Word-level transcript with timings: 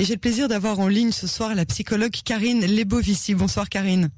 Et 0.00 0.04
j'ai 0.06 0.14
le 0.14 0.18
plaisir 0.18 0.48
d'avoir 0.48 0.80
en 0.80 0.88
ligne 0.88 1.12
ce 1.12 1.26
soir 1.26 1.54
la 1.54 1.66
psychologue 1.66 2.16
Karine 2.24 2.64
Lebovici. 2.64 3.34
Bonsoir 3.34 3.68
Karine. 3.68 4.08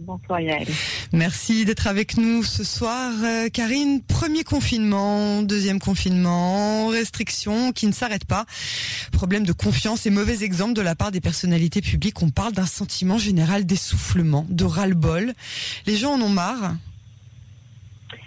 Bonsoir 0.00 0.40
Yael. 0.40 0.66
Merci 1.12 1.64
d'être 1.64 1.86
avec 1.86 2.16
nous 2.16 2.42
ce 2.42 2.64
soir. 2.64 3.12
Euh, 3.22 3.48
Karine, 3.48 4.02
premier 4.02 4.42
confinement, 4.42 5.42
deuxième 5.42 5.78
confinement, 5.78 6.88
restrictions 6.88 7.70
qui 7.70 7.86
ne 7.86 7.92
s'arrêtent 7.92 8.24
pas. 8.24 8.46
Problème 9.12 9.46
de 9.46 9.52
confiance 9.52 10.06
et 10.06 10.10
mauvais 10.10 10.42
exemple 10.42 10.72
de 10.72 10.82
la 10.82 10.96
part 10.96 11.12
des 11.12 11.20
personnalités 11.20 11.82
publiques. 11.82 12.20
On 12.20 12.30
parle 12.30 12.52
d'un 12.52 12.66
sentiment 12.66 13.16
général 13.16 13.64
d'essoufflement, 13.64 14.44
de 14.50 14.64
ras-le-bol. 14.64 15.34
Les 15.86 15.96
gens 15.96 16.14
en 16.14 16.20
ont 16.20 16.28
marre. 16.28 16.74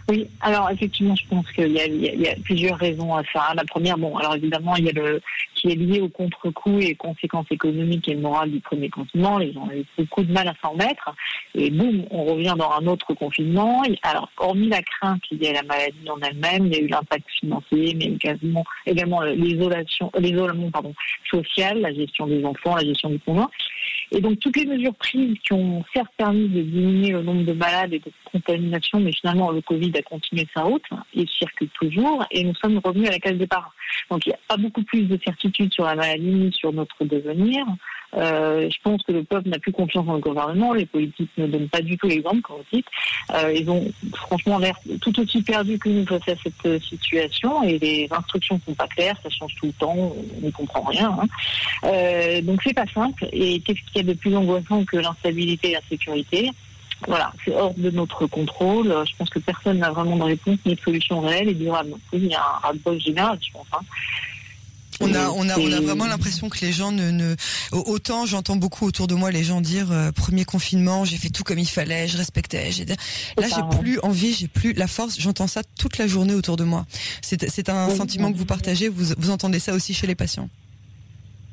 Oui, 0.10 0.28
alors 0.42 0.70
effectivement, 0.72 1.16
je 1.16 1.28
pense 1.30 1.50
qu'il 1.52 1.72
y, 1.72 2.28
a 2.28 2.36
plusieurs 2.44 2.78
raisons 2.78 3.16
à 3.16 3.24
ça. 3.32 3.54
La 3.56 3.64
première, 3.64 3.98
bon, 3.98 4.18
alors 4.18 4.36
évidemment, 4.36 4.76
il 4.76 4.86
y 4.86 4.90
a 4.90 4.94
le 4.94 5.22
qui 5.60 5.72
est 5.72 5.76
lié 5.76 6.00
au 6.00 6.08
contre-coup 6.08 6.80
et 6.80 6.96
conséquences 6.96 7.48
économiques 7.52 8.08
et 8.08 8.16
morales 8.16 8.52
du 8.52 8.60
premier 8.62 8.90
confinement. 8.90 9.38
Les 9.38 9.52
gens 9.52 9.68
ont 9.68 9.72
eu 9.72 9.84
beaucoup 9.98 10.24
de 10.24 10.32
mal 10.32 10.48
à 10.48 10.54
s'en 10.62 10.74
mettre. 10.74 11.14
Et 11.54 11.70
boum, 11.70 12.06
on 12.12 12.24
revient 12.24 12.56
dans 12.58 12.72
un 12.72 12.88
autre 12.88 13.14
confinement. 13.14 13.84
Alors, 14.04 14.32
hormis 14.38 14.70
la 14.70 14.82
crainte 14.82 15.22
liée 15.32 15.50
à 15.50 15.54
la 15.54 15.64
maladie 15.64 16.10
en 16.10 16.20
elle-même, 16.22 16.68
il 16.68 16.74
y 16.74 16.78
a 16.78 16.82
eu 16.82 16.88
l'impact 16.88 17.26
financier, 17.40 17.94
mais 17.96 18.06
également, 18.06 18.64
également 18.86 19.22
l'isolation, 19.22 20.10
l'isolement 20.18 20.72
pardon, 20.72 20.94
social, 21.30 21.82
la 21.82 21.94
gestion 21.94 22.28
des 22.28 22.44
enfants, 22.46 22.76
la 22.76 22.86
gestion 22.86 23.10
du 23.10 23.20
conjoint. 23.20 23.50
Et 24.12 24.22
donc 24.22 24.40
toutes 24.40 24.58
les 24.58 24.66
mesures 24.66 24.96
prises 24.96 25.38
qui 25.44 25.54
ont 25.54 25.84
certes 25.94 26.12
permis 26.18 26.48
de 26.48 26.62
diminuer 26.62 27.12
le 27.12 27.22
nombre 27.22 27.44
de 27.44 27.54
malades 27.54 27.94
et 27.94 28.00
de 28.00 28.12
contaminations, 28.32 29.00
mais 29.00 29.12
finalement 29.12 29.52
le 29.52 29.62
Covid 29.62 29.92
a 29.98 30.02
continué 30.02 30.48
sa 30.54 30.64
route, 30.64 30.86
il 31.14 31.30
circule 31.30 31.70
toujours 31.70 32.26
et 32.32 32.44
nous 32.44 32.56
sommes 32.56 32.80
revenus 32.84 33.10
à 33.10 33.12
la 33.12 33.20
case 33.20 33.38
départ. 33.38 33.74
Donc 34.10 34.26
il 34.26 34.30
n'y 34.30 34.36
a 34.36 34.40
pas 34.48 34.58
beaucoup 34.58 34.84
plus 34.84 35.04
de 35.04 35.20
certitude 35.24 35.72
sur 35.74 35.86
la 35.86 35.96
maladie, 35.96 36.50
sur 36.54 36.74
notre 36.74 37.06
devenir. 37.06 37.66
Euh, 38.16 38.70
je 38.70 38.78
pense 38.84 39.04
que 39.04 39.12
le 39.12 39.24
peuple 39.24 39.50
n'a 39.50 39.60
plus 39.60 39.72
confiance 39.72 40.06
dans 40.06 40.16
le 40.16 40.20
gouvernement, 40.20 40.74
les 40.74 40.86
politiques 40.86 41.30
ne 41.38 41.48
donnent 41.48 41.70
pas 41.70 41.82
du 41.82 41.98
tout 41.98 42.08
l'exemple, 42.08 42.42
comme 42.42 42.58
vous 42.58 42.64
dites. 42.78 42.88
Euh, 43.36 43.54
ils 43.54 43.70
ont 43.70 43.86
franchement 44.16 44.58
l'air 44.58 44.76
tout 45.02 45.18
aussi 45.20 45.42
perdus 45.42 45.78
que 45.78 45.90
nous 45.90 46.06
face 46.06 46.28
à 46.28 46.36
cette 46.44 46.66
euh, 46.66 46.80
situation 46.80 47.64
et 47.64 47.78
les 47.78 48.08
instructions 48.12 48.60
sont 48.66 48.74
pas 48.74 48.88
claires, 48.88 49.16
ça 49.22 49.30
change 49.30 49.54
tout 49.56 49.68
le 49.68 49.74
temps, 49.74 49.96
on 49.96 50.46
ne 50.46 50.52
comprend 50.52 50.82
rien. 50.82 51.16
Hein. 51.22 52.42
Donc 52.44 52.62
c'est 52.64 52.74
pas 52.74 52.88
simple. 52.94 53.28
Et 53.32 53.60
qu'est-ce 53.60 53.80
qu'il 53.92 53.98
y 53.98 54.10
a 54.10 54.14
de 54.14 54.18
plus 54.18 54.36
angoissant 54.36 54.84
que 54.86 54.98
l'instabilité 54.98 55.72
et 55.72 55.74
l'insécurité 55.74 56.52
voilà, 57.08 57.32
c'est 57.46 57.56
hors 57.56 57.74
de 57.76 57.90
notre 57.92 58.28
contrôle. 58.28 58.94
Je 59.06 59.16
pense 59.16 59.30
que 59.30 59.40
personne 59.40 59.78
n'a 59.78 59.90
vraiment 59.90 60.18
de 60.18 60.24
réponse 60.24 60.58
ni 60.66 60.76
de 60.76 60.80
solution 60.82 61.22
réelle 61.22 61.48
et 61.48 61.54
durable. 61.54 61.94
il 62.12 62.26
y 62.26 62.36
a 62.36 62.42
un 62.42 62.60
ras-le-bol 62.62 63.00
général, 63.00 63.38
je 63.42 63.52
pense. 63.54 63.68
Hein. 63.72 63.80
On 65.02 65.14
a, 65.14 65.30
on 65.30 65.48
a, 65.48 65.58
on 65.58 65.72
a 65.72 65.80
vraiment 65.80 66.08
l'impression 66.08 66.50
que 66.50 66.60
les 66.60 66.74
gens 66.74 66.92
ne, 66.92 67.10
ne 67.12 67.36
autant 67.72 68.26
j'entends 68.26 68.58
beaucoup 68.58 68.86
autour 68.86 69.08
de 69.08 69.16
moi 69.16 69.32
les 69.32 69.44
gens 69.44 69.62
dire 69.62 69.92
euh, 69.92 70.12
premier 70.12 70.44
confinement 70.44 71.06
j'ai 71.06 71.16
fait 71.16 71.30
tout 71.30 71.44
comme 71.44 71.60
il 71.60 71.70
fallait 71.70 72.08
je 72.08 72.18
respectais 72.18 72.70
là 73.38 73.48
j'ai 73.48 73.78
plus 73.80 74.00
envie 74.02 74.34
j'ai 74.34 74.48
plus 74.48 74.74
la 74.74 74.88
force 74.88 75.18
j'entends 75.20 75.48
ça 75.48 75.62
toute 75.78 75.98
la 75.98 76.08
journée 76.08 76.34
autour 76.34 76.58
de 76.58 76.64
moi. 76.64 76.86
C'est 77.22 77.50
c'est 77.50 77.70
un 77.70 77.96
sentiment 77.96 78.32
que 78.32 78.38
vous 78.38 78.46
partagez 78.46 78.90
vous 78.90 79.14
vous 79.18 79.30
entendez 79.30 79.60
ça 79.60 79.74
aussi 79.74 79.94
chez 79.94 80.08
les 80.08 80.16
patients 80.16 80.50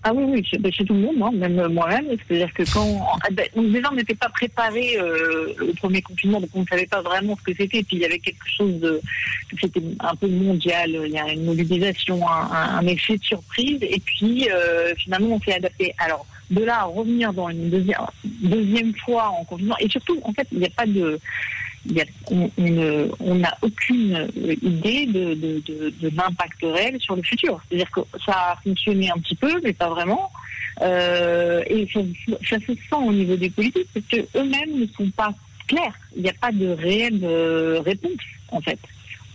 ah 0.09 0.13
oui, 0.15 0.23
oui, 0.29 0.45
chez, 0.45 0.85
tout 0.85 0.95
le 0.95 1.01
monde, 1.01 1.17
hein, 1.21 1.33
même 1.35 1.67
moi-même. 1.67 2.07
C'est-à-dire 2.29 2.55
que 2.55 2.63
quand. 2.73 2.87
Ben, 3.33 3.45
déjà, 3.57 3.89
on 3.91 3.97
n'était 3.97 4.15
pas 4.15 4.29
préparé 4.29 4.97
euh, 5.01 5.53
au 5.69 5.75
premier 5.75 6.01
confinement, 6.01 6.41
donc 6.41 6.51
on 6.55 6.61
ne 6.61 6.67
savait 6.67 6.87
pas 6.87 7.03
vraiment 7.03 7.37
ce 7.37 7.43
que 7.43 7.57
c'était. 7.57 7.83
Puis 7.83 7.97
il 7.97 7.99
y 7.99 8.05
avait 8.05 8.21
quelque 8.21 8.49
chose 8.57 8.79
de. 8.79 9.01
C'était 9.61 9.83
un 9.99 10.15
peu 10.15 10.29
mondial. 10.29 10.91
Il 11.07 11.11
y 11.13 11.19
a 11.19 11.33
une 11.33 11.45
mobilisation, 11.45 12.21
un, 12.29 12.87
effet 12.87 13.17
de 13.17 13.25
surprise. 13.25 13.79
Et 13.83 13.99
puis, 13.99 14.49
euh, 14.49 14.95
finalement, 14.95 15.35
on 15.35 15.41
s'est 15.41 15.55
adapté. 15.55 15.93
Alors, 15.99 16.25
de 16.53 16.63
là 16.63 16.83
à 16.83 16.85
revenir 16.85 17.33
dans 17.33 17.49
une 17.49 17.69
deuxième, 17.69 17.99
deuxième 18.25 18.95
fois 19.05 19.31
en 19.31 19.45
confinement, 19.45 19.77
et 19.81 19.89
surtout, 19.89 20.21
en 20.23 20.33
fait, 20.33 20.47
il 20.53 20.59
n'y 20.61 20.67
a 20.67 20.71
pas 20.71 20.87
de 20.87 21.19
on 22.31 23.35
n'a 23.35 23.57
aucune 23.63 24.29
idée 24.63 25.07
de, 25.07 26.11
l'impact 26.17 26.63
réel 26.63 27.01
sur 27.01 27.17
le 27.17 27.23
futur. 27.23 27.61
C'est-à-dire 27.69 27.91
que 27.91 28.01
ça 28.25 28.53
a 28.53 28.57
fonctionné 28.63 29.11
un 29.11 29.19
petit 29.19 29.37
peu, 29.37 29.61
mais 29.63 29.73
pas 29.73 29.89
vraiment. 29.89 30.31
Euh, 30.83 31.63
et 31.69 31.89
ça, 31.93 32.01
se 32.59 32.67
sent 32.67 32.77
au 32.93 33.13
niveau 33.13 33.37
des 33.37 33.51
politiques 33.51 33.89
parce 33.95 34.07
qu'eux-mêmes 34.07 34.79
ne 34.79 34.87
sont 34.97 35.11
pas 35.11 35.33
clairs. 35.67 35.99
Il 36.17 36.23
n'y 36.23 36.29
a 36.29 36.35
pas 36.35 36.53
de 36.53 36.69
réelle 36.69 37.21
euh, 37.23 37.81
réponse, 37.85 38.21
en 38.51 38.61
fait. 38.61 38.79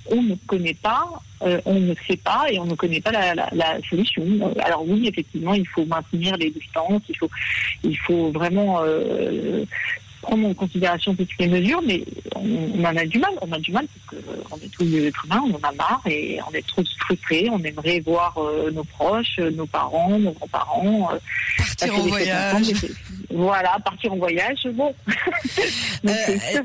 On 0.10 0.22
ne 0.22 0.36
connaît 0.48 0.74
pas, 0.74 1.06
euh, 1.44 1.62
on 1.66 1.80
ne 1.80 1.94
sait 2.08 2.18
pas 2.18 2.46
et 2.52 2.60
on 2.60 2.66
ne 2.66 2.76
connaît 2.76 3.02
pas 3.02 3.12
la, 3.12 3.82
solution. 3.90 4.24
Alors 4.64 4.88
oui, 4.88 5.08
effectivement, 5.08 5.54
il 5.54 5.68
faut 5.68 5.86
maintenir 5.86 6.38
les 6.38 6.50
distances, 6.50 7.02
il 7.08 7.18
faut, 7.18 7.30
il 7.84 7.98
faut 7.98 8.32
vraiment 8.32 8.82
prendre 10.22 10.48
en 10.48 10.54
considération 10.54 11.16
toutes 11.16 11.30
les 11.40 11.48
mesures, 11.48 11.82
mais 11.86 12.04
on, 12.36 12.84
en 12.84 12.96
a 12.96 13.06
du 13.06 13.20
mal. 13.20 13.32
On 13.42 13.52
a 13.52 13.60
du 13.60 13.72
mal 13.72 13.86
parce 13.88 14.22
qu'on 14.22 14.58
est 14.58 14.70
tous 14.72 14.84
les 14.84 15.08
êtres 15.08 15.26
humains, 15.26 15.44
on 15.46 15.56
en 15.56 15.70
a 15.70 15.72
marre 15.74 16.02
et 16.06 16.40
on 16.50 16.54
est 16.54 16.66
trop 16.66 16.84
frustrés. 17.00 17.50
On 17.52 17.64
aimerait 17.64 18.00
voir 18.00 18.38
euh, 18.38 18.72
nos 18.72 18.84
proches, 18.84 19.40
nos 19.40 19.66
parents, 19.66 20.18
nos 20.18 20.32
grands-parents. 20.32 21.12
Euh, 21.14 21.20
partir 21.58 21.96
en 21.96 22.08
voyage. 22.08 22.74
Voilà, 23.34 23.78
partir 23.84 24.14
en 24.14 24.18
voyage. 24.18 24.68
Bon. 24.74 24.94
Euh, 26.04 26.10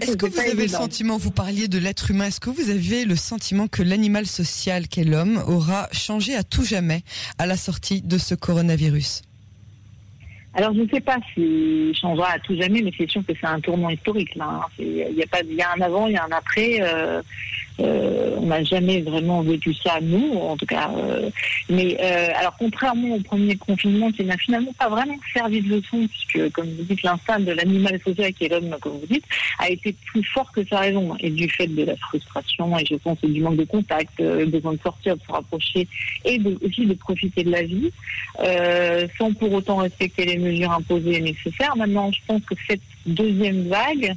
est-ce 0.01 0.17
que 0.17 0.27
vous 0.27 0.39
avez 0.41 0.55
le 0.55 0.69
sentiment, 0.69 1.19
vous 1.19 1.31
parliez 1.31 1.69
de 1.69 1.77
l'être 1.77 2.11
humain, 2.11 2.27
est-ce 2.27 2.41
que 2.41 2.49
vous 2.49 2.71
avez 2.71 3.05
le 3.05 3.17
sentiment 3.17 3.69
que 3.69 3.83
l'animal 3.83 4.27
social 4.27 4.89
qu'est 4.89 5.05
l'homme 5.05 5.43
aura 5.47 5.89
changé 5.93 6.35
à 6.35 6.43
tout 6.43 6.65
jamais 6.65 7.03
à 7.37 7.45
la 7.45 7.59
sortie 7.59 8.01
de 8.01 8.17
ce 8.17 8.35
coronavirus? 8.35 9.26
Alors 10.57 10.73
je 10.73 10.81
ne 10.81 10.89
sais 10.89 11.01
pas 11.01 11.19
s'il 11.35 11.95
changera 11.95 12.31
à 12.31 12.39
tout 12.39 12.57
jamais, 12.57 12.81
mais 12.81 12.91
c'est 12.97 13.09
sûr 13.09 13.21
que 13.27 13.35
c'est 13.39 13.47
un 13.47 13.61
tournant 13.61 13.91
historique 13.91 14.35
là. 14.37 14.63
Hein. 14.63 14.67
Il 14.79 15.15
y 15.15 15.23
a 15.23 15.27
pas, 15.27 15.43
y 15.43 15.63
un 15.63 15.81
avant, 15.83 16.07
il 16.07 16.15
y 16.15 16.17
a 16.17 16.25
un 16.25 16.33
après. 16.33 16.79
Euh, 16.81 17.21
euh, 17.81 18.37
on 18.39 18.47
n'a 18.47 18.65
jamais 18.65 19.03
vraiment 19.03 19.43
vécu 19.43 19.75
ça 19.75 19.99
nous, 20.01 20.35
en 20.35 20.57
tout 20.57 20.67
cas. 20.67 20.91
Euh, 20.97 21.31
mais 21.69 21.97
euh, 22.01 22.29
alors 22.37 22.55
contrairement 22.59 23.15
au 23.17 23.21
premier 23.21 23.57
confinement, 23.57 24.11
qui 24.11 24.25
n'a 24.25 24.37
finalement 24.39 24.73
pas 24.73 24.89
vraiment 24.89 25.17
servi 25.33 25.61
de 25.61 25.77
leçon, 25.77 26.07
puisque 26.09 26.53
comme 26.53 26.67
vous 26.67 26.83
dites, 26.85 27.03
l'instinct 27.03 27.41
de 27.41 27.53
l'animal 27.53 28.01
social 28.05 28.33
qui 28.33 28.45
est 28.45 28.49
l'homme, 28.49 28.77
comme 28.81 28.99
vous 28.99 29.07
dites, 29.07 29.25
a 29.59 29.69
été 29.69 29.95
plus 30.07 30.25
fort 30.25 30.51
que 30.53 30.65
sa 30.67 30.81
raison, 30.81 31.17
et 31.21 31.31
du 31.31 31.49
fait 31.49 31.67
de 31.67 31.85
la 31.85 31.97
frustration, 31.97 32.79
et 32.79 32.85
je 32.85 32.97
pense 32.97 33.21
du 33.23 33.41
manque 33.41 33.57
de 33.57 33.65
contact, 33.65 34.23
besoin 34.23 34.73
de 34.73 34.81
sortir, 34.81 35.17
de 35.17 35.23
se 35.23 35.33
rapprocher, 35.33 35.89
et 36.25 36.41
aussi 36.65 36.87
de 36.87 36.95
profiter 36.95 37.45
de 37.45 37.51
la 37.51 37.63
vie, 37.63 37.91
sans 39.19 39.33
pour 39.35 39.53
autant 39.53 39.77
respecter 39.77 40.25
les 40.25 40.39
mesures 40.39 40.73
imposées 40.73 41.17
et 41.17 41.21
nécessaires. 41.21 41.77
Maintenant, 41.77 42.11
je 42.13 42.21
pense 42.27 42.43
que 42.45 42.55
cette 42.69 42.81
deuxième 43.07 43.69
vague, 43.69 44.15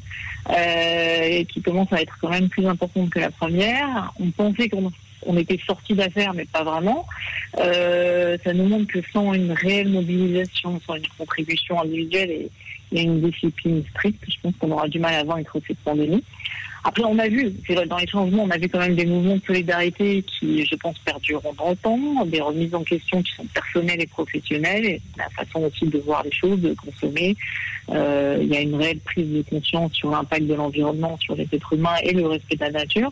euh, 0.50 1.44
qui 1.45 1.61
commence 1.61 1.91
à 1.94 2.01
être 2.01 2.17
quand 2.19 2.29
même 2.29 2.50
plus 2.50 2.66
importante 2.66 3.09
que 3.09 3.19
la 3.19 3.31
première. 3.31 4.13
On 4.19 4.31
pensait 4.31 4.69
qu'on 4.69 5.38
était 5.38 5.59
sorti 5.66 5.94
d'affaires, 5.94 6.33
mais 6.33 6.45
pas 6.45 6.63
vraiment. 6.63 7.05
Euh, 7.59 8.38
ça 8.44 8.53
nous 8.53 8.67
montre 8.67 8.88
que 8.88 8.99
sans 9.13 9.33
une 9.33 9.51
réelle 9.51 9.89
mobilisation, 9.89 10.79
sans 10.85 10.95
une 10.95 11.07
contribution 11.17 11.81
individuelle 11.81 12.31
et, 12.31 12.49
une 12.91 13.22
discipline 13.22 13.83
stricte, 13.91 14.23
je 14.28 14.38
pense 14.41 14.53
qu'on 14.57 14.72
aura 14.72 14.88
du 14.88 14.97
mal 14.97 15.13
à 15.13 15.23
vaincre 15.23 15.59
cette 15.67 15.78
pandémie. 15.78 16.23
Après, 16.84 17.03
on 17.03 17.19
a 17.19 17.28
vu, 17.28 17.51
dans 17.88 17.97
les 17.97 18.07
changements, 18.07 18.44
on 18.44 18.50
a 18.50 18.57
vu 18.57 18.69
quand 18.69 18.79
même 18.79 18.95
des 18.95 19.06
mouvements 19.06 19.35
de 19.35 19.41
solidarité 19.45 20.23
qui, 20.23 20.66
je 20.66 20.75
pense, 20.75 20.97
perdureront 21.00 21.53
dans 21.53 21.69
le 21.72 21.75
temps, 21.75 22.25
des 22.25 22.41
remises 22.41 22.73
en 22.73 22.84
question 22.84 23.22
qui 23.22 23.34
sont 23.34 23.45
personnelles 23.45 24.01
et 24.01 24.07
professionnelles, 24.07 25.00
la 25.17 25.29
façon 25.29 25.63
aussi 25.63 25.85
de 25.88 26.00
voir 26.00 26.23
les 26.23 26.31
choses, 26.31 26.59
de 26.62 26.73
consommer. 26.73 27.35
Euh, 27.90 28.38
il 28.41 28.47
y 28.47 28.56
a 28.56 28.62
une 28.62 28.75
réelle 28.75 29.00
prise 29.00 29.28
de 29.28 29.41
conscience 29.41 29.94
sur 29.94 30.12
l'impact 30.12 30.45
de 30.45 30.53
l'environnement, 30.53 31.17
sur 31.19 31.35
les 31.35 31.47
êtres 31.51 31.73
humains 31.73 31.97
et 32.03 32.13
le 32.13 32.28
respect 32.28 32.56
de 32.56 32.62
la 32.62 32.72
nature. 32.72 33.11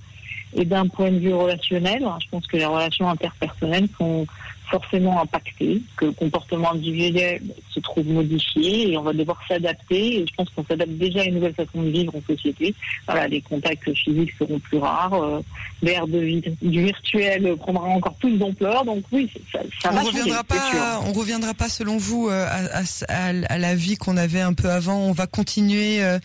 Et 0.56 0.66
d'un 0.66 0.88
point 0.88 1.12
de 1.12 1.20
vue 1.20 1.34
relationnel, 1.34 2.06
je 2.22 2.30
pense 2.30 2.48
que 2.48 2.58
les 2.58 2.66
relations 2.66 3.10
interpersonnelles 3.10 3.88
sont 3.98 4.26
forcément 4.70 5.22
impacté, 5.22 5.82
que 5.96 6.06
le 6.06 6.12
comportement 6.12 6.74
individuel 6.74 7.42
se 7.70 7.80
trouve 7.80 8.08
modifié 8.08 8.92
et 8.92 8.98
on 8.98 9.02
va 9.02 9.14
devoir 9.14 9.40
s'adapter. 9.48 10.20
Et 10.20 10.28
je 10.28 10.34
pense 10.36 10.50
qu'on 10.50 10.66
s'adapte 10.66 10.92
déjà 10.92 11.22
à 11.22 11.24
une 11.26 11.36
nouvelle 11.36 11.54
façon 11.54 11.84
de 11.84 11.90
vivre 11.90 12.14
en 12.16 12.22
société. 12.28 12.76
Voilà, 13.06 13.28
les 13.28 13.42
contacts 13.42 13.92
physiques 13.94 14.34
seront 14.38 14.60
plus 14.60 14.78
rares, 14.78 15.14
euh, 15.14 15.42
de 15.82 16.20
vie, 16.20 16.44
du 16.62 16.84
virtuel 16.84 17.56
prendra 17.58 17.88
encore 17.88 18.16
plus 18.16 18.38
d'ampleur. 18.38 18.84
Donc 18.86 19.04
oui, 19.12 19.30
ça, 19.52 19.60
ça 19.82 19.90
on 19.92 19.96
va 19.96 20.02
reviendra 20.02 20.44
pas. 20.44 21.02
On 21.06 21.14
reviendra 21.14 21.54
pas, 21.54 21.70
selon 21.70 21.98
vous, 21.98 22.28
euh, 22.30 22.46
à, 22.48 22.82
à, 23.08 23.58
la 23.58 23.76
vie 23.76 23.96
qu'on 23.96 24.18
avait 24.18 24.42
un 24.42 24.54
peu 24.54 24.70
avant. 24.70 24.98
On 24.98 25.14
va 25.14 25.28
continuer. 25.28 26.04
Euh, 26.04 26.20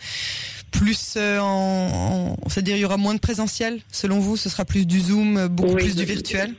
plus 0.73 1.17
en, 1.17 2.35
c'est-à-dire 2.47 2.75
il 2.75 2.81
y 2.81 2.85
aura 2.85 2.97
moins 2.97 3.13
de 3.13 3.19
présentiel 3.19 3.79
selon 3.91 4.19
vous 4.19 4.35
ce 4.37 4.49
sera 4.49 4.65
plus 4.65 4.85
du 4.85 4.99
zoom 4.99 5.47
beaucoup 5.47 5.75
plus 5.75 5.95
du 5.95 6.03
virtuel? 6.03 6.53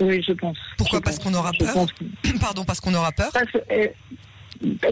Oui, 0.00 0.22
je 0.26 0.32
pense. 0.32 0.58
Pourquoi 0.76 1.00
Parce 1.00 1.18
qu'on 1.18 1.34
aura 1.34 1.52
peur 1.52 1.86
Pardon, 2.40 2.64
parce 2.64 2.80
qu'on 2.80 2.94
aura 2.94 3.12
peur? 3.12 3.30
Euh, 3.70 3.86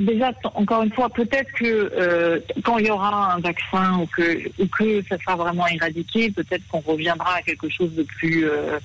Déjà, 0.00 0.32
encore 0.54 0.82
une 0.82 0.92
fois, 0.92 1.08
peut-être 1.10 1.52
que 1.52 1.64
euh, 1.64 2.40
quand 2.64 2.78
il 2.78 2.86
y 2.86 2.90
aura 2.90 3.34
un 3.34 3.38
vaccin 3.38 4.00
ou 4.00 4.06
que, 4.06 4.48
ou 4.60 4.66
que 4.66 5.00
ça 5.08 5.16
sera 5.18 5.36
vraiment 5.36 5.66
éradiqué, 5.68 6.30
peut-être 6.32 6.66
qu'on 6.66 6.80
reviendra 6.80 7.36
à 7.36 7.42
quelque 7.42 7.68
chose 7.68 7.94
de 7.94 8.02
plus 8.02 8.48
euh, 8.48 8.80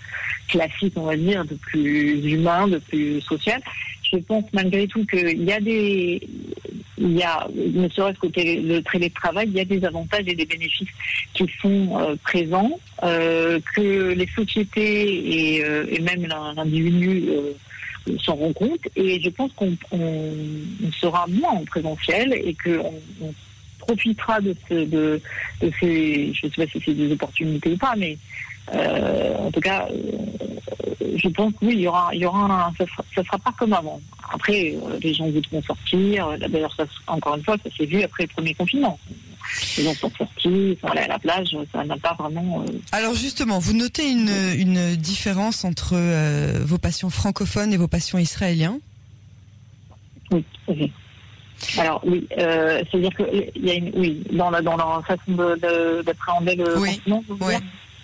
classique, 0.48 0.94
on 0.96 1.06
va 1.06 1.16
dire, 1.16 1.44
de 1.44 1.56
plus 1.56 2.24
humain, 2.32 2.68
de 2.68 2.78
plus 2.78 3.20
social. 3.22 3.60
Je 4.12 4.18
pense 4.18 4.46
malgré 4.54 4.88
tout 4.88 5.06
qu'il 5.06 5.44
y 5.44 5.52
a 5.52 5.60
des, 5.60 6.22
il 6.98 7.18
y 7.18 7.24
a, 7.24 7.48
ne 7.54 7.90
serait-ce 7.90 8.20
que 8.20 8.28
le 8.28 8.80
télétravail, 8.82 9.48
il 9.48 9.58
y 9.58 9.60
a 9.60 9.66
des 9.66 9.84
avantages 9.84 10.26
et 10.28 10.36
des 10.36 10.46
bénéfices 10.46 10.90
qui 11.34 11.46
sont 11.62 12.00
euh, 12.00 12.16
présents, 12.24 12.80
euh, 13.04 13.60
que 13.76 14.14
les 14.14 14.28
sociétés 14.28 15.56
et, 15.56 15.66
euh, 15.66 15.86
même 16.02 16.28
l'individu 16.56 17.30
s'en 18.24 18.36
rendent 18.36 18.54
compte. 18.54 18.88
Et 18.96 19.22
je 19.22 19.30
pense 19.30 19.52
qu'on 19.54 19.76
sera 21.00 21.26
moins 21.28 21.52
en 21.52 21.66
présentiel 21.66 22.34
et 22.34 22.56
qu'on 22.64 22.94
on 23.22 23.34
profitera 23.86 24.42
de, 24.42 24.56
ce, 24.68 24.74
de, 24.74 25.22
de, 25.62 25.72
ces, 25.80 26.34
je 26.34 26.48
ne 26.48 26.52
sais 26.52 26.66
pas 26.66 26.72
si 26.72 26.82
c'est 26.84 26.94
des 26.94 27.12
opportunités 27.12 27.72
ou 27.72 27.78
pas, 27.78 27.96
mais 27.98 28.18
euh, 28.74 29.36
en 29.38 29.52
tout 29.52 29.62
cas, 29.62 29.88
euh, 29.92 31.18
je 31.18 31.28
pense 31.30 31.54
que 31.54 31.66
oui, 31.66 31.74
il 31.76 31.82
y 31.82 31.88
aura, 31.88 32.10
il 32.14 32.22
y 32.22 32.26
aura, 32.26 32.68
un, 32.68 32.74
ça, 32.78 32.86
sera, 32.86 33.24
sera 33.24 33.38
pas 33.38 33.54
comme 33.58 33.74
avant. 33.74 34.02
Après, 34.34 34.74
euh, 34.76 34.98
les 35.02 35.14
gens 35.14 35.30
voudront 35.30 35.62
sortir. 35.62 36.30
D'ailleurs, 36.50 36.74
ça, 36.76 36.86
encore 37.08 37.36
une 37.36 37.44
fois, 37.44 37.58
ça 37.64 37.70
s'est 37.78 37.86
vu 37.86 38.02
après 38.02 38.24
le 38.24 38.30
premier 38.30 38.54
confinement. 38.54 39.00
Les 39.78 39.84
gens 39.84 39.94
sont 39.94 40.12
sortis, 40.18 40.78
sont 40.82 40.88
allés 40.88 41.02
à 41.02 41.08
la 41.08 41.20
plage, 41.20 41.56
ça 41.72 41.84
n'a 41.84 41.98
pas 41.98 42.16
vraiment. 42.18 42.66
Alors 42.92 43.14
justement, 43.14 43.60
vous 43.60 43.74
notez 43.74 44.10
une, 44.10 44.34
une 44.58 44.96
différence 44.96 45.64
entre 45.64 45.96
vos 46.64 46.80
patients 46.80 47.12
francophones 47.12 47.72
et 47.72 47.78
vos 47.78 47.88
patients 47.88 48.18
israéliens? 48.18 48.80
Oui. 50.32 50.44
oui. 50.68 50.92
Alors 51.78 52.02
oui, 52.06 52.28
euh, 52.38 52.82
c'est-à-dire 52.90 53.16
qu'il 53.16 53.52
y 53.64 53.72
a 53.72 53.74
une, 53.74 53.92
oui, 53.96 54.24
dans 54.32 54.50
la 54.50 54.62
dans 54.62 54.78
leur 54.78 55.06
façon 55.06 55.32
d'appréhender 56.04 56.56
le 56.56 56.78
oui. 56.78 57.02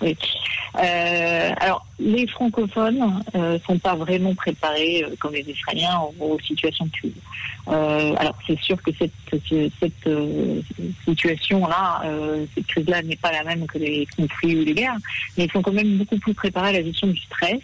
oui. 0.01 0.15
Euh, 0.77 1.51
alors 1.59 1.85
les 1.99 2.25
francophones 2.27 3.21
euh, 3.35 3.59
sont 3.67 3.77
pas 3.77 3.95
vraiment 3.95 4.33
préparés 4.33 5.03
euh, 5.03 5.15
comme 5.19 5.33
les 5.33 5.45
Israéliens 5.47 5.99
aux, 6.19 6.39
situations 6.39 6.85
de 6.85 6.91
crise. 6.91 7.11
Euh, 7.67 8.15
alors 8.17 8.37
c'est 8.47 8.59
sûr 8.59 8.81
que 8.81 8.91
cette 8.97 9.11
cette, 9.79 10.07
euh, 10.07 10.61
situation-là, 11.05 12.03
cette 12.55 12.67
crise-là 12.67 13.01
n'est 13.03 13.15
pas 13.17 13.31
la 13.31 13.43
même 13.43 13.65
que 13.67 13.77
les 13.77 14.07
conflits 14.15 14.61
ou 14.61 14.65
les 14.65 14.73
guerres, 14.73 14.97
mais 15.37 15.45
ils 15.45 15.51
sont 15.51 15.61
quand 15.61 15.73
même 15.73 15.97
beaucoup 15.97 16.17
plus 16.17 16.33
préparés 16.33 16.69
à 16.69 16.73
la 16.73 16.83
gestion 16.83 17.07
du 17.07 17.19
stress. 17.19 17.61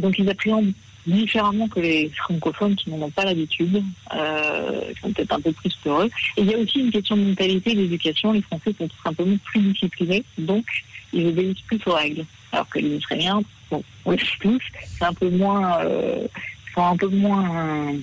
donc 0.00 0.18
ils 0.18 0.28
appréhendent 0.28 0.72
différemment 1.06 1.68
que 1.68 1.80
les 1.80 2.10
francophones 2.10 2.76
qui 2.76 2.90
n'en 2.90 3.06
ont 3.06 3.10
pas 3.10 3.24
l'habitude, 3.24 3.82
euh, 4.14 4.92
qui 4.92 5.00
sont 5.00 5.12
peut-être 5.12 5.32
un 5.32 5.40
peu 5.40 5.52
plus 5.52 5.74
peureux. 5.76 6.10
Et 6.36 6.42
il 6.42 6.50
y 6.50 6.54
a 6.54 6.58
aussi 6.58 6.80
une 6.80 6.90
question 6.90 7.16
de 7.16 7.22
mentalité 7.22 7.74
d'éducation. 7.74 8.32
Les 8.32 8.42
Français 8.42 8.74
sont 8.78 8.88
tout 8.88 9.02
simplement 9.02 9.36
plus 9.44 9.60
disciplinés, 9.60 10.24
donc 10.38 10.64
ils 11.12 11.26
obéissent 11.26 11.60
plus 11.66 11.80
aux 11.86 11.92
règles. 11.94 12.24
Alors 12.52 12.68
que 12.68 12.78
les 12.78 12.96
Israéliens, 12.96 13.40
bon, 13.70 13.82
on 14.04 14.12
les 14.12 14.18
tous, 14.40 14.62
c'est 14.98 15.04
un 15.04 15.14
peu 15.14 15.30
moins, 15.30 15.80
euh, 15.80 16.26
sont 16.74 16.84
un 16.84 16.96
peu 16.96 17.08
moins 17.08 17.94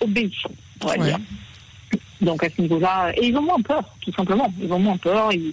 obéissants, 0.00 0.50
on 0.82 0.86
va 0.86 0.96
dire. 0.98 1.18
Donc 2.20 2.42
à 2.42 2.48
ce 2.48 2.60
niveau-là, 2.60 3.12
et 3.16 3.26
ils 3.26 3.36
ont 3.36 3.42
moins 3.42 3.60
peur, 3.60 3.82
tout 4.00 4.12
simplement. 4.12 4.52
Ils 4.62 4.72
ont 4.72 4.78
moins 4.78 4.96
peur. 4.96 5.32
Ils, 5.32 5.52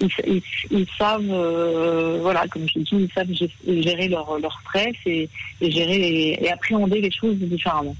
ils, 0.00 0.86
savent, 0.98 1.30
euh, 1.30 2.18
voilà, 2.22 2.46
comme 2.48 2.66
je 2.68 2.78
dis, 2.80 2.88
ils 2.92 3.10
savent 3.14 3.32
gérer 3.82 4.08
leur, 4.08 4.38
leur 4.38 4.58
stress 4.60 4.94
et, 5.06 5.28
gérer 5.60 6.38
et 6.40 6.50
appréhender 6.50 7.00
les 7.00 7.10
choses 7.10 7.36
différemment. 7.36 7.96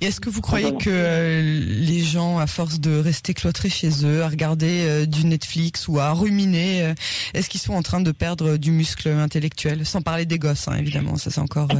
Est-ce 0.00 0.20
que 0.20 0.30
vous 0.30 0.40
croyez 0.40 0.72
que 0.76 0.88
euh, 0.88 1.42
les 1.42 2.00
gens, 2.00 2.38
à 2.38 2.46
force 2.46 2.78
de 2.78 2.98
rester 2.98 3.34
cloîtrés 3.34 3.70
chez 3.70 3.90
eux, 4.04 4.22
à 4.22 4.28
regarder 4.28 4.84
euh, 4.86 5.06
du 5.06 5.26
Netflix 5.26 5.88
ou 5.88 5.98
à 5.98 6.12
ruminer, 6.12 6.94
est-ce 7.34 7.48
qu'ils 7.48 7.60
sont 7.60 7.74
en 7.74 7.82
train 7.82 8.00
de 8.00 8.12
perdre 8.12 8.56
du 8.56 8.70
muscle 8.70 9.08
intellectuel? 9.08 9.84
Sans 9.84 10.00
parler 10.00 10.24
des 10.24 10.38
gosses, 10.38 10.68
hein, 10.68 10.76
évidemment, 10.78 11.16
ça 11.16 11.30
c'est 11.30 11.40
encore... 11.40 11.68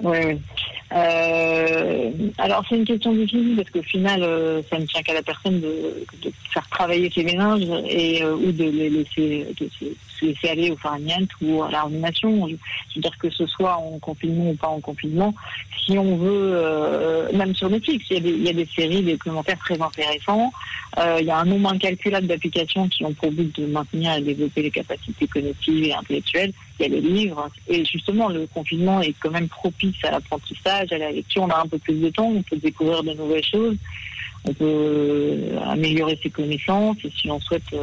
Oui, 0.00 0.18
oui. 0.24 0.40
Euh, 0.94 2.10
alors 2.38 2.64
c'est 2.68 2.76
une 2.76 2.84
question 2.84 3.12
difficile 3.12 3.56
parce 3.56 3.70
qu'au 3.70 3.82
final, 3.82 4.22
euh, 4.22 4.62
ça 4.70 4.78
ne 4.78 4.84
tient 4.84 5.02
qu'à 5.02 5.14
la 5.14 5.22
personne 5.22 5.60
de, 5.60 6.04
de, 6.22 6.30
faire 6.52 6.68
travailler 6.68 7.10
ses 7.14 7.24
méninges 7.24 7.66
et 7.88 8.22
euh, 8.22 8.34
ou 8.34 8.52
de 8.52 8.64
les 8.64 8.90
laisser, 8.90 9.46
de 9.58 9.68
se 10.22 10.26
laisser 10.26 10.48
aller 10.48 10.70
au 10.70 10.76
farniente 10.76 11.28
ou 11.40 11.62
à 11.62 11.70
l'ordination. 11.70 12.46
Je 12.48 12.54
veux 12.94 13.02
dire 13.02 13.18
que 13.18 13.30
ce 13.30 13.46
soit 13.46 13.76
en 13.76 13.98
confinement 13.98 14.50
ou 14.50 14.54
pas 14.54 14.68
en 14.68 14.80
confinement, 14.80 15.34
si 15.84 15.98
on 15.98 16.16
veut, 16.16 16.52
euh, 16.54 17.32
même 17.32 17.54
sur 17.54 17.68
Netflix, 17.68 18.04
il 18.10 18.14
y, 18.14 18.16
a 18.16 18.20
des, 18.20 18.30
il 18.30 18.42
y 18.44 18.48
a 18.48 18.52
des 18.52 18.66
séries, 18.66 19.02
des 19.02 19.18
commentaires 19.18 19.58
très 19.58 19.80
intéressants. 19.80 20.52
Euh, 20.98 21.18
il 21.20 21.26
y 21.26 21.30
a 21.30 21.38
un 21.38 21.44
nombre 21.44 21.72
incalculable 21.72 22.26
d'applications 22.26 22.88
qui 22.88 23.04
ont 23.04 23.12
pour 23.12 23.32
but 23.32 23.58
de 23.60 23.66
maintenir 23.66 24.14
et 24.14 24.20
développer 24.20 24.62
les 24.62 24.70
capacités 24.70 25.26
cognitives 25.26 25.84
et 25.84 25.94
intellectuelles. 25.94 26.52
Il 26.78 26.82
y 26.82 26.86
a 26.86 26.88
les 26.88 27.00
livres. 27.00 27.48
Et 27.68 27.84
justement, 27.84 28.28
le 28.28 28.46
confinement 28.46 29.00
est 29.00 29.14
quand 29.18 29.30
même 29.30 29.48
propice 29.48 30.04
à 30.04 30.12
l'apprentissage, 30.12 30.92
à 30.92 30.98
la 30.98 31.10
lecture. 31.10 31.42
On 31.42 31.50
a 31.50 31.60
un 31.60 31.66
peu 31.66 31.78
plus 31.78 32.00
de 32.00 32.10
temps, 32.10 32.28
on 32.28 32.42
peut 32.42 32.56
découvrir 32.56 33.02
de 33.02 33.14
nouvelles 33.14 33.44
choses, 33.44 33.76
on 34.44 34.52
peut 34.52 34.64
euh, 34.64 35.60
améliorer 35.66 36.18
ses 36.22 36.30
connaissances. 36.30 36.98
Et 37.04 37.10
si 37.10 37.30
on 37.30 37.40
souhaite, 37.40 37.74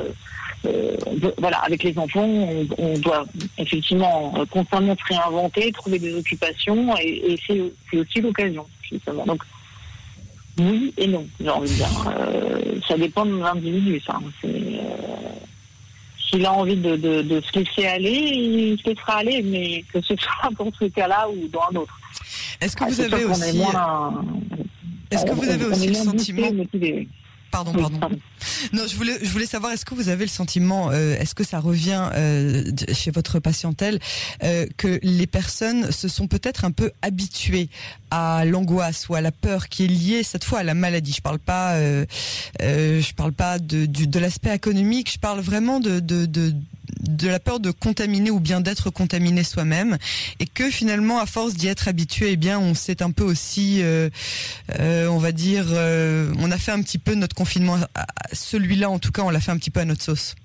euh 0.66 0.96
voilà, 1.38 1.58
avec 1.60 1.84
les 1.84 1.98
enfants, 1.98 2.26
on, 2.26 2.68
on, 2.78 2.98
doit 3.00 3.26
effectivement 3.58 4.34
constamment 4.52 4.96
se 4.96 5.14
réinventer, 5.14 5.72
trouver 5.72 6.00
des 6.00 6.14
occupations, 6.16 6.96
et, 6.98 7.34
et 7.34 7.40
c'est 7.48 7.98
aussi 7.98 8.22
l'occasion, 8.22 8.66
justement. 8.82 9.26
Donc, 9.26 9.44
oui 10.60 10.94
et 10.98 11.08
non, 11.08 11.26
j'ai 11.40 11.50
envie 11.50 11.70
de 11.70 11.76
dire. 11.76 11.88
Euh, 12.08 12.80
ça 12.88 12.98
dépend 12.98 13.26
de 13.26 13.38
l'individu, 13.38 14.02
ça. 14.06 14.18
Euh, 14.44 14.50
s'il 16.30 16.46
a 16.46 16.54
envie 16.54 16.76
de, 16.76 16.96
de, 16.96 17.42
se 17.42 17.60
laisser 17.60 17.88
aller, 17.88 18.12
il 18.12 18.80
se 18.80 18.90
laissera 18.90 19.18
aller, 19.18 19.42
mais 19.42 19.84
que 19.92 20.02
ce 20.02 20.14
soit 20.18 20.50
dans 20.58 20.72
ce 20.78 20.86
cas-là 20.86 21.28
ou 21.30 21.48
dans 21.48 21.62
un 21.72 21.76
autre. 21.78 22.00
Est-ce 22.62 22.76
que, 22.76 22.84
vous 22.86 23.02
avez 23.02 23.24
aussi... 23.26 23.62
Est-ce 25.12 25.26
que 25.26 25.32
vous 25.32 25.50
avez 25.50 25.66
aussi 25.66 25.88
le 25.88 25.94
sentiment... 25.94 26.50
Pardon, 27.52 27.72
pardon. 28.00 28.20
Non, 28.74 28.84
je 28.88 28.96
voulais, 28.96 29.18
je 29.22 29.30
voulais 29.30 29.46
savoir, 29.46 29.72
est-ce 29.74 29.86
que 29.86 29.96
vous 29.96 30.10
avez 30.10 30.26
le 30.26 30.30
sentiment, 30.30 30.92
euh, 30.92 31.16
est-ce 31.16 31.36
que 31.36 31.44
ça 31.44 31.60
revient 31.60 32.10
euh, 32.16 32.64
chez 32.94 33.12
votre 33.12 33.40
patientèle, 33.40 34.00
euh, 34.44 34.66
que 34.78 35.00
les 35.04 35.28
personnes 35.28 35.92
se 35.92 36.08
sont 36.08 36.28
peut-être 36.28 36.66
un 36.66 36.72
peu 36.72 36.92
habituées 37.02 37.70
à 38.12 38.44
l'angoisse 38.46 39.10
ou 39.10 39.16
à 39.16 39.22
la 39.22 39.32
peur 39.32 39.70
qui 39.70 39.86
est 39.86 39.88
liée 39.88 40.24
cette 40.24 40.44
fois 40.44 40.60
à 40.60 40.64
la 40.64 40.74
maladie? 40.74 41.14
Je 41.14 41.22
parle 41.22 41.40
pas, 41.40 41.80
je 42.60 43.14
parle 43.14 43.34
pas 43.34 43.60
de, 43.60 43.86
de 43.86 44.20
l'aspect 44.20 44.54
économique, 44.54 45.12
je 45.12 45.20
parle 45.20 45.40
vraiment 45.40 45.80
de, 45.80 46.00
de, 46.00 46.26
de 46.26 46.54
de 47.02 47.28
la 47.28 47.40
peur 47.40 47.60
de 47.60 47.72
contaminer 47.72 48.32
ou 48.32 48.40
bien 48.40 48.62
d'être 48.62 48.90
contaminé 48.90 49.44
soi-même 49.44 49.98
et 50.40 50.46
que 50.46 50.70
finalement 50.70 51.20
à 51.20 51.26
force 51.26 51.54
d'y 51.54 51.68
être 51.68 51.88
habitué 51.88 52.32
eh 52.32 52.36
bien 52.36 52.60
on 52.60 52.74
s'est 52.74 53.02
un 53.02 53.12
peu 53.12 53.24
aussi 53.24 53.82
euh, 53.82 54.10
euh, 54.80 55.08
on 55.08 55.18
va 55.18 55.32
dire 55.32 55.66
euh, 55.70 56.34
on 56.40 56.52
a 56.52 56.58
fait 56.58 56.72
un 56.72 56.82
petit 56.82 56.98
peu 56.98 57.14
notre 57.16 57.36
confinement 57.36 57.78
celui-là 58.32 58.90
en 58.90 59.00
tout 59.00 59.12
cas 59.12 59.24
on 59.24 59.30
l'a 59.30 59.40
fait 59.40 59.52
un 59.52 59.58
petit 59.58 59.72
peu 59.72 59.80
à 59.80 59.86
notre 59.86 60.04
sauce. 60.04 60.36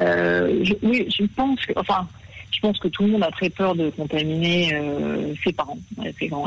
Oui 0.00 1.06
je 1.08 1.24
pense 1.36 1.60
que 1.66 1.72
enfin 1.76 2.08
je 2.50 2.60
pense 2.60 2.78
que 2.78 2.88
tout 2.88 3.04
le 3.04 3.10
monde 3.10 3.22
a 3.22 3.30
très 3.30 3.50
peur 3.50 3.74
de 3.74 3.90
contaminer 3.90 4.74
ses 5.44 5.52
parents 5.52 5.78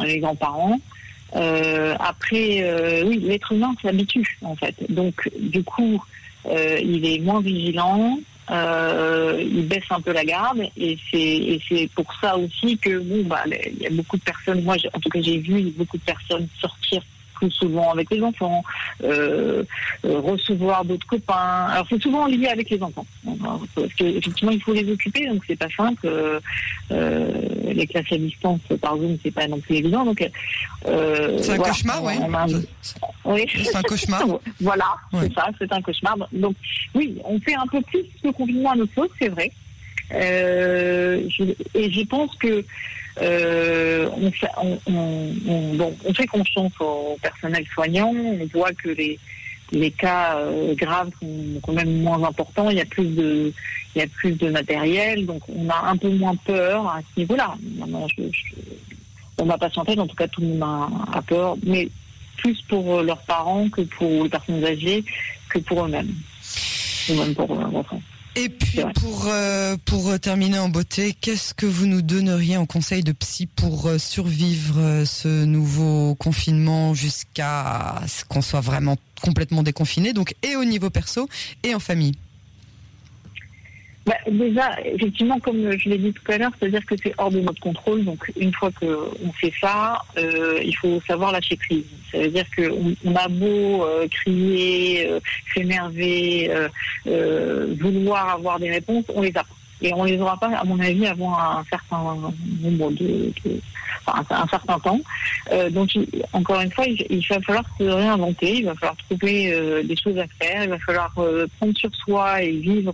les 0.04 0.20
grands-parents. 0.20 0.80
Après 1.34 3.04
oui 3.04 3.20
l'être 3.20 3.52
humain 3.52 3.74
s'habitue 3.82 4.38
en 4.42 4.56
fait. 4.56 4.76
Donc 4.90 5.30
du 5.40 5.64
coup 5.64 6.02
euh, 6.48 6.80
il 6.82 7.06
est 7.06 7.20
moins 7.20 7.40
vigilant, 7.40 8.20
euh, 8.50 9.40
il 9.40 9.68
baisse 9.68 9.84
un 9.92 10.02
peu 10.02 10.12
la 10.12 10.26
garde 10.26 10.62
et 10.76 10.98
c'est 11.12 11.90
pour 11.94 12.12
ça 12.20 12.36
aussi 12.38 12.78
que 12.78 12.98
bon 12.98 13.24
bah 13.28 13.44
il 13.48 13.78
y 13.80 13.86
a 13.86 13.92
beaucoup 13.92 14.18
de 14.18 14.24
personnes 14.24 14.64
moi 14.64 14.76
en 14.94 15.00
tout 15.00 15.10
cas 15.10 15.22
j'ai 15.22 15.38
vu 15.38 15.72
beaucoup 15.78 15.98
de 15.98 16.04
personnes 16.04 16.48
sortir 16.60 17.04
souvent 17.50 17.92
avec 17.92 18.10
les 18.12 18.22
enfants, 18.22 18.64
euh, 19.04 19.64
euh, 20.06 20.20
recevoir 20.20 20.86
d'autres 20.86 21.08
copains. 21.08 21.68
Alors 21.70 21.86
c'est 21.90 22.02
souvent 22.02 22.28
lié 22.28 22.48
avec 22.48 22.70
les 22.70 22.82
enfants, 22.82 23.06
parce 23.76 23.94
qu'effectivement 23.94 24.52
il 24.52 24.62
faut 24.62 24.74
les 24.74 24.90
occuper, 24.92 25.28
donc 25.28 25.44
c'est 25.48 25.56
pas 25.56 25.70
simple. 25.76 26.08
Euh, 26.08 26.40
les 27.74 27.88
classes 27.88 28.12
à 28.12 28.18
distance 28.18 28.60
par 28.82 28.98
Zoom, 28.98 29.18
c'est 29.24 29.32
pas 29.32 29.48
non 29.48 29.60
plus 29.60 29.78
évident. 29.78 30.06
Donc 30.06 30.28
c'est 30.86 31.52
un 31.52 31.58
cauchemar, 31.58 32.04
oui. 32.04 32.14
oui. 33.26 33.46
C'est 33.64 33.76
un 33.76 33.82
cauchemar. 33.82 34.24
voilà, 34.62 34.96
c'est 35.20 35.34
ça, 35.34 35.50
c'est 35.58 35.72
un 35.72 35.82
cauchemar. 35.82 36.18
Donc 36.32 36.56
oui, 36.94 37.18
on 37.24 37.40
fait 37.40 37.56
un 37.56 37.68
peu 37.68 37.82
plus 37.82 38.04
le 38.24 38.32
confinement 38.32 38.72
à 38.72 38.76
notre 38.76 38.94
sauce, 38.94 39.12
c'est 39.20 39.30
vrai. 39.30 39.52
Je, 40.12 41.54
et 41.74 41.92
je 41.92 42.06
pense 42.06 42.36
que 42.36 42.66
euh, 43.20 44.10
on, 44.16 44.32
fait, 44.32 44.50
on, 44.88 46.14
fait 46.14 46.28
confiance 46.28 46.72
au 46.80 47.18
personnel 47.22 47.66
soignant. 47.74 48.14
On 48.14 48.46
voit 48.54 48.72
que 48.74 48.90
les, 48.90 49.92
cas 49.92 50.38
euh, 50.38 50.74
graves 50.76 51.12
sont 51.20 51.60
quand 51.62 51.74
même 51.74 52.02
moins 52.02 52.24
importants. 52.24 52.70
Il 52.70 52.78
y 52.78 52.82
a 52.82 52.86
plus 52.86 53.08
de, 53.08 54.50
matériel, 54.50 55.26
donc 55.26 55.42
on 55.50 55.70
a 55.70 55.90
un 55.90 55.98
peu 55.98 56.10
moins 56.10 56.36
peur 56.36 56.88
à 56.88 57.00
ce 57.02 57.20
niveau-là. 57.20 57.56
On 59.38 59.46
va 59.46 59.58
patienter, 59.58 60.00
en 60.00 60.08
tout 60.08 60.16
cas 60.16 60.28
tout 60.28 60.42
le 60.42 60.48
monde 60.48 60.92
a, 61.14 61.22
peur, 61.22 61.56
mais 61.64 61.90
plus 62.38 62.62
pour 62.64 63.02
leurs 63.02 63.22
parents 63.22 63.70
que 63.70 63.82
pour 63.82 64.24
les 64.24 64.30
personnes 64.30 64.64
âgées 64.64 65.04
que 65.50 65.60
pour 65.60 65.84
eux-mêmes, 65.84 66.14
ou 67.10 67.16
même 67.16 67.36
pour 67.36 67.54
leurs 67.54 67.76
enfants. 67.76 68.02
Et 68.36 68.48
puis 68.48 68.80
pour 68.96 69.28
euh, 69.28 69.76
pour 69.86 70.18
terminer 70.20 70.58
en 70.58 70.70
beauté, 70.70 71.14
qu'est-ce 71.20 71.54
que 71.54 71.66
vous 71.66 71.86
nous 71.86 72.02
donneriez 72.02 72.56
en 72.56 72.66
conseil 72.66 73.04
de 73.04 73.12
psy 73.12 73.46
pour 73.46 73.88
euh, 73.88 73.98
survivre 73.98 74.80
euh, 74.80 75.06
ce 75.06 75.44
nouveau 75.44 76.16
confinement 76.16 76.94
jusqu'à 76.94 78.02
ce 78.08 78.24
qu'on 78.24 78.42
soit 78.42 78.62
vraiment 78.62 78.96
complètement 79.22 79.64
déconfiné, 79.64 80.14
donc 80.14 80.34
et 80.44 80.56
au 80.56 80.64
niveau 80.64 80.90
perso 80.90 81.28
et 81.64 81.76
en 81.76 81.80
famille? 81.80 82.14
Bah, 84.06 84.16
déjà, 84.28 84.72
effectivement, 84.84 85.40
comme 85.40 85.78
je 85.78 85.90
l'ai 85.90 85.98
dit 86.00 86.12
tout 86.12 86.32
à 86.32 86.38
l'heure, 86.38 86.52
c'est-à-dire 86.60 86.84
que 86.86 86.96
c'est 87.02 87.14
hors 87.20 87.30
de 87.30 87.40
notre 87.40 87.60
contrôle. 87.60 88.04
Donc, 88.04 88.32
une 88.36 88.54
fois 88.54 88.72
qu'on 88.72 89.32
fait 89.34 89.54
ça, 89.62 90.02
euh, 90.18 90.60
il 90.64 90.76
faut 90.76 91.00
savoir 91.08 91.32
lâcher 91.32 91.56
prise. 91.56 91.86
Ça 92.12 92.18
veut 92.18 92.30
dire 92.30 92.46
qu'on 92.56 92.96
on 93.06 93.16
a 93.16 93.28
beau 93.28 93.86
euh, 93.86 94.08
crier, 94.08 95.08
euh, 95.08 95.20
s'énerver, 95.54 96.50
vouloir 97.80 98.30
avoir 98.30 98.60
des 98.60 98.72
réponses, 98.72 99.06
on 99.14 99.22
les 99.22 99.36
a. 99.38 99.46
Et 99.82 99.94
on 99.94 100.04
les 100.04 100.20
aura 100.20 100.38
pas, 100.38 100.50
à 100.56 100.64
mon 100.64 100.80
avis, 100.80 101.08
avant 101.08 101.38
un 101.38 101.64
certain 101.70 101.98
nombre 102.62 102.92
de, 102.92 103.32
enfin, 104.06 104.24
un 104.30 104.48
certain 104.48 104.80
temps. 104.80 105.00
Euh, 105.52 105.70
donc, 105.70 105.90
encore 106.34 106.62
une 106.62 106.72
fois, 106.72 106.86
il, 106.86 107.26
va 107.28 107.40
falloir 107.42 107.66
se 107.78 107.84
réinventer, 107.84 108.58
il 108.58 108.66
va 108.66 108.76
falloir 108.76 108.98
trouver 109.10 109.54
euh, 109.54 109.84
des 109.84 109.96
choses 109.96 110.18
à 110.18 110.26
faire, 110.40 110.64
il 110.64 110.70
va 110.70 110.80
falloir 110.80 111.12
euh, 111.18 111.48
prendre 111.58 111.78
sur 111.78 111.94
soi 111.96 112.42
et 112.44 112.52
vivre 112.52 112.94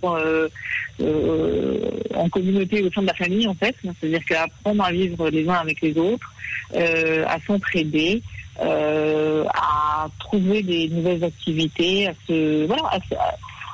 en 2.16 2.30
communauté 2.30 2.84
au 2.84 2.92
sein 2.92 3.02
de 3.02 3.08
la 3.08 3.14
famille, 3.14 3.48
en 3.48 3.56
fait. 3.56 3.76
C'est-à-dire 3.84 4.26
qu'apprendre 4.26 4.84
à 4.84 4.92
vivre 4.92 5.30
les 5.30 5.48
uns 5.48 5.56
avec 5.56 5.82
les 5.82 5.98
autres, 5.98 6.34
à 6.74 7.38
s'entraider. 7.46 8.22
à 8.60 10.08
trouver 10.20 10.64
des 10.64 10.90
nouvelles 10.90 11.24
activités, 11.24 12.08
à 12.08 12.14
se 12.28 12.66
voilà, 12.66 12.90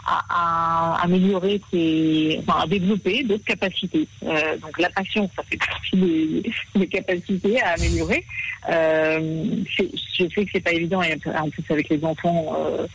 améliorer 0.05 1.61
ses, 1.71 2.39
enfin, 2.45 2.61
à 2.63 2.67
développer 2.67 3.23
d'autres 3.23 3.45
capacités. 3.45 4.07
Euh, 4.23 4.57
donc 4.57 4.77
la 4.79 4.89
passion, 4.89 5.29
ça 5.35 5.43
fait 5.43 5.57
partie 5.57 5.97
des, 6.75 6.87
capacités 6.87 7.61
à 7.61 7.71
améliorer. 7.71 8.25
Euh, 8.69 9.45
je 9.77 10.29
sais 10.29 10.45
que 10.45 10.51
c'est 10.53 10.59
pas 10.59 10.73
évident 10.73 11.01
et 11.01 11.17
en 11.37 11.49
plus 11.49 11.63
avec 11.69 11.89
les 11.89 12.03
enfants, 12.03 12.53
euh, 12.57 12.87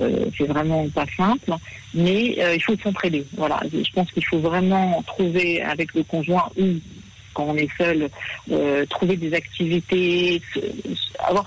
euh 0.00 0.26
c'est 0.36 0.46
vraiment 0.46 0.88
pas 0.88 1.06
simple. 1.16 1.52
Mais 1.94 2.36
euh, 2.38 2.54
il 2.54 2.62
faut 2.62 2.76
s'entraider. 2.76 3.24
Voilà, 3.36 3.60
je 3.72 3.90
pense 3.92 4.10
qu'il 4.12 4.24
faut 4.24 4.38
vraiment 4.38 5.02
trouver 5.06 5.62
avec 5.62 5.94
le 5.94 6.02
conjoint 6.02 6.50
ou 6.58 6.74
quand 7.32 7.44
on 7.44 7.56
est 7.56 7.68
seul, 7.76 8.08
euh, 8.50 8.86
trouver 8.86 9.16
des 9.16 9.34
activités, 9.34 10.40
avoir 11.18 11.46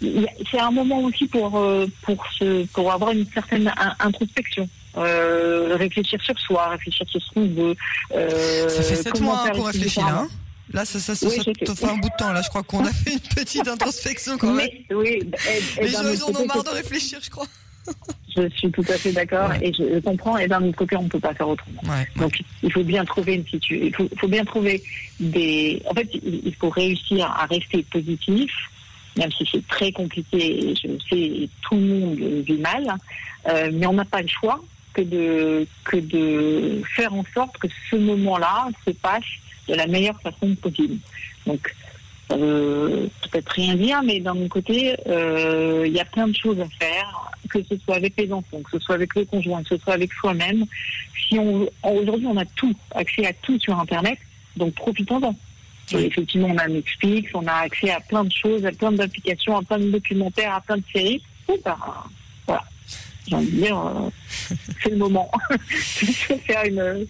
c'est 0.00 0.58
un 0.58 0.70
moment 0.70 1.00
aussi 1.02 1.26
pour 1.26 1.56
euh, 1.58 1.86
pour 2.02 2.26
se 2.38 2.64
pour 2.66 2.92
avoir 2.92 3.12
une 3.12 3.26
certaine 3.32 3.72
introspection. 3.98 4.68
Euh, 4.96 5.76
réfléchir 5.76 6.22
sur 6.22 6.38
soi, 6.38 6.68
réfléchir 6.68 7.08
sur 7.08 7.20
ce 7.20 7.30
qu'on 7.32 7.46
veut. 7.46 7.74
Euh, 8.12 8.68
ça 8.68 8.82
fait 8.82 8.96
sept 8.96 9.20
mois 9.20 9.50
qu'on 9.50 9.62
réfléchit 9.62 10.00
là. 10.00 10.20
Hein 10.20 10.28
là, 10.72 10.84
ça, 10.84 11.00
ça, 11.00 11.14
ça, 11.14 11.28
ça, 11.28 11.42
fait 11.74 11.86
un 11.86 11.96
bout 11.96 12.08
de 12.08 12.16
temps. 12.16 12.32
Là, 12.32 12.42
je 12.42 12.48
crois 12.48 12.62
qu'on 12.62 12.84
a 12.84 12.92
fait 12.92 13.14
une 13.14 13.20
petite 13.20 13.66
introspection 13.66 14.38
quand 14.38 14.52
même. 14.52 14.68
Mais, 14.88 14.94
oui, 14.94 15.20
Les 15.80 15.88
gens, 15.88 15.98
ils 16.08 16.22
en 16.22 16.40
ont 16.40 16.46
marre 16.46 16.62
de 16.62 16.70
réfléchir, 16.70 17.18
je 17.22 17.30
crois. 17.30 17.46
Je 18.36 18.48
suis 18.48 18.70
tout 18.70 18.84
à 18.88 18.96
fait 18.96 19.12
d'accord 19.12 19.52
et 19.60 19.72
je 19.72 20.00
comprends. 20.00 20.38
Et 20.38 20.48
d'un 20.48 20.62
autre 20.62 20.76
côté, 20.76 20.96
on 20.96 21.02
ne 21.02 21.08
peut 21.08 21.20
pas 21.20 21.34
faire 21.34 21.48
autrement. 21.48 21.82
Donc, 22.16 22.40
il 22.62 22.72
faut 22.72 22.82
bien 22.82 23.04
trouver 23.04 23.34
une 23.34 23.44
situation. 23.44 23.86
Il 23.86 23.94
faut, 23.94 24.08
faut, 24.18 24.28
bien 24.28 24.44
trouver 24.44 24.82
des. 25.20 25.82
En 25.88 25.94
fait, 25.94 26.08
il 26.14 26.54
faut 26.58 26.70
réussir 26.70 27.26
à 27.26 27.46
rester 27.46 27.84
positif 27.92 28.50
même 29.16 29.30
si 29.32 29.48
c'est 29.50 29.66
très 29.68 29.92
compliqué, 29.92 30.74
je 30.74 30.88
sais, 31.08 31.48
tout 31.62 31.76
le 31.76 31.80
monde 31.80 32.18
vit 32.44 32.58
mal, 32.58 32.94
euh, 33.48 33.70
mais 33.72 33.86
on 33.86 33.92
n'a 33.92 34.04
pas 34.04 34.22
le 34.22 34.28
choix 34.28 34.60
que 34.92 35.02
de, 35.02 35.66
que 35.84 35.96
de 35.96 36.82
faire 36.96 37.12
en 37.12 37.24
sorte 37.34 37.58
que 37.58 37.68
ce 37.90 37.96
moment-là 37.96 38.68
se 38.86 38.90
passe 38.92 39.24
de 39.68 39.74
la 39.74 39.86
meilleure 39.86 40.20
façon 40.20 40.54
possible. 40.54 40.96
Donc, 41.46 41.74
veut 42.30 43.10
peut-être 43.22 43.50
rien 43.50 43.74
dire, 43.74 44.02
mais 44.02 44.20
d'un 44.20 44.48
côté, 44.48 44.96
euh, 45.06 45.84
il 45.86 45.92
y 45.92 46.00
a 46.00 46.04
plein 46.04 46.28
de 46.28 46.34
choses 46.34 46.60
à 46.60 46.66
faire, 46.78 47.30
que 47.50 47.62
ce 47.62 47.76
soit 47.84 47.96
avec 47.96 48.14
les 48.16 48.32
enfants, 48.32 48.60
que 48.62 48.78
ce 48.78 48.78
soit 48.78 48.94
avec 48.94 49.14
le 49.14 49.24
conjoint, 49.24 49.62
que 49.62 49.76
ce 49.76 49.78
soit 49.78 49.94
avec 49.94 50.12
soi-même. 50.12 50.64
Si 51.28 51.38
aujourd'hui, 51.38 52.26
on 52.26 52.36
a 52.36 52.44
tout, 52.44 52.74
accès 52.94 53.26
à 53.26 53.32
tout 53.32 53.58
sur 53.58 53.78
Internet, 53.78 54.18
donc 54.56 54.74
profitons-en 54.74 55.34
effectivement, 55.92 56.48
on 56.48 56.58
a 56.58 56.68
Netflix, 56.68 57.30
on 57.34 57.46
a 57.46 57.52
accès 57.52 57.90
à 57.90 58.00
plein 58.00 58.24
de 58.24 58.32
choses, 58.32 58.64
à 58.64 58.72
plein 58.72 58.92
d'applications, 58.92 59.56
à 59.56 59.62
plein 59.62 59.78
de 59.78 59.90
documentaires, 59.90 60.54
à 60.54 60.60
plein 60.60 60.78
de 60.78 60.84
séries. 60.92 61.22
Ben, 61.64 61.76
voilà. 62.46 62.64
J'ai 63.26 63.36
envie 63.36 63.46
de 63.46 63.56
dire, 63.56 63.78
euh, 63.78 64.10
c'est 64.82 64.90
le 64.90 64.96
moment 64.96 65.30
de 65.50 65.56
faire 65.56 66.64
une 66.64 67.06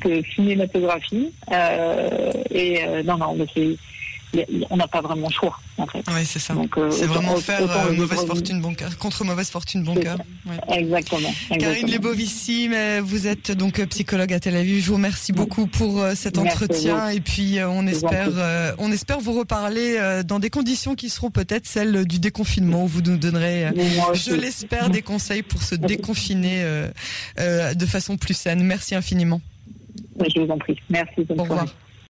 petite 0.00 0.34
cinématographie. 0.34 1.32
Euh, 1.52 2.32
et 2.50 2.84
euh, 2.84 3.02
non, 3.02 3.16
non, 3.16 3.36
c'est 3.54 3.76
on 4.70 4.76
n'a 4.76 4.88
pas 4.88 5.00
vraiment 5.00 5.28
le 5.28 5.32
choix, 5.32 5.58
en 5.78 5.86
fait. 5.86 6.04
Oui, 6.08 6.24
c'est 6.24 6.38
ça. 6.38 6.54
Euh, 6.54 6.90
c'est 6.90 7.06
vraiment 7.06 7.36
faire 7.36 7.62
euh, 7.70 7.92
mauvaise 7.92 8.24
fortune, 8.26 8.60
bon 8.60 8.74
cœur, 8.74 8.96
contre 8.98 9.24
mauvaise 9.24 9.50
fortune, 9.50 9.82
bon 9.82 9.94
cœur. 9.94 10.18
Exactement, 10.68 11.32
Karine 11.58 11.90
Lebovissime, 11.90 13.00
vous 13.00 13.26
êtes 13.26 13.52
donc 13.52 13.84
psychologue 13.86 14.32
à 14.32 14.40
Tel 14.40 14.56
Aviv. 14.56 14.82
Je 14.82 14.88
vous 14.88 14.96
remercie 14.96 15.32
beaucoup 15.32 15.66
pour 15.66 16.00
euh, 16.00 16.14
cet 16.14 16.38
entretien 16.38 17.10
et 17.10 17.20
puis 17.20 17.58
on 17.66 17.86
espère, 17.86 18.30
on 18.78 18.92
espère 18.92 19.20
vous 19.20 19.38
reparler 19.38 20.22
dans 20.26 20.38
des 20.38 20.50
conditions 20.50 20.94
qui 20.94 21.08
seront 21.08 21.30
peut-être 21.30 21.66
celles 21.66 22.06
du 22.06 22.18
déconfinement 22.18 22.84
où 22.84 22.88
vous 22.88 23.02
nous 23.02 23.16
donnerez, 23.16 23.70
je 24.14 24.34
l'espère, 24.34 24.90
des 24.90 25.02
conseils 25.02 25.42
pour 25.42 25.62
se 25.62 25.74
déconfiner 25.74 26.64
de 27.38 27.86
façon 27.86 28.16
plus 28.16 28.34
saine. 28.34 28.62
Merci 28.62 28.94
infiniment. 28.94 29.40
je 30.18 30.40
vous 30.40 30.50
en 30.50 30.58
prie. 30.58 30.78
Merci. 30.90 31.26
Au 31.28 31.42
revoir. 31.42 31.66